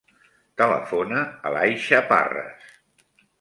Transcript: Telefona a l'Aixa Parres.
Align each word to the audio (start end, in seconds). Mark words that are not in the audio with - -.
Telefona 0.61 1.19
a 1.49 1.51
l'Aixa 1.57 2.01
Parres. 2.13 2.73